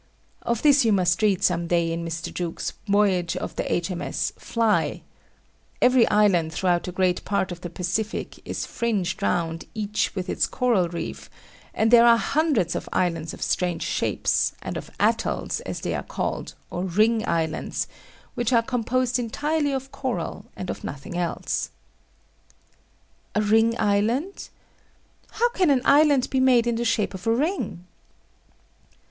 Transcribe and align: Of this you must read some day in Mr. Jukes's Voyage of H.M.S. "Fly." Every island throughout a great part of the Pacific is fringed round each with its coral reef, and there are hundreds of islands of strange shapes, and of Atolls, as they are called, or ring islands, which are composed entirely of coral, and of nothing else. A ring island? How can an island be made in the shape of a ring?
Of 0.41 0.63
this 0.63 0.83
you 0.83 0.91
must 0.91 1.21
read 1.21 1.43
some 1.43 1.67
day 1.67 1.91
in 1.93 2.03
Mr. 2.03 2.33
Jukes's 2.33 2.73
Voyage 2.87 3.37
of 3.37 3.53
H.M.S. 3.59 4.33
"Fly." 4.35 5.03
Every 5.79 6.07
island 6.09 6.51
throughout 6.51 6.87
a 6.87 6.91
great 6.91 7.23
part 7.23 7.51
of 7.51 7.61
the 7.61 7.69
Pacific 7.69 8.39
is 8.43 8.65
fringed 8.65 9.21
round 9.21 9.65
each 9.75 10.15
with 10.15 10.27
its 10.27 10.47
coral 10.47 10.89
reef, 10.89 11.29
and 11.71 11.91
there 11.91 12.07
are 12.07 12.17
hundreds 12.17 12.73
of 12.73 12.89
islands 12.91 13.31
of 13.35 13.43
strange 13.43 13.83
shapes, 13.83 14.53
and 14.63 14.75
of 14.75 14.89
Atolls, 14.99 15.59
as 15.67 15.81
they 15.81 15.93
are 15.93 16.01
called, 16.01 16.55
or 16.71 16.83
ring 16.83 17.23
islands, 17.27 17.87
which 18.33 18.51
are 18.51 18.63
composed 18.63 19.19
entirely 19.19 19.71
of 19.71 19.91
coral, 19.91 20.45
and 20.55 20.71
of 20.71 20.83
nothing 20.83 21.15
else. 21.15 21.69
A 23.35 23.41
ring 23.43 23.79
island? 23.79 24.49
How 25.33 25.49
can 25.49 25.69
an 25.69 25.83
island 25.85 26.31
be 26.31 26.39
made 26.39 26.65
in 26.65 26.73
the 26.77 26.85
shape 26.85 27.13
of 27.13 27.27
a 27.27 27.35
ring? 27.35 27.85